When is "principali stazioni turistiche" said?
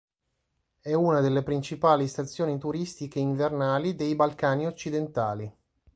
1.43-3.19